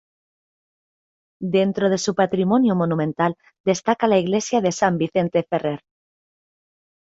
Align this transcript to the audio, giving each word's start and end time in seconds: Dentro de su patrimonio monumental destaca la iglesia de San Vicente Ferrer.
Dentro 1.53 1.91
de 1.91 1.99
su 1.99 2.15
patrimonio 2.15 2.73
monumental 2.75 3.35
destaca 3.63 4.07
la 4.07 4.17
iglesia 4.17 4.59
de 4.59 4.71
San 4.71 4.97
Vicente 4.97 5.45
Ferrer. 5.47 5.83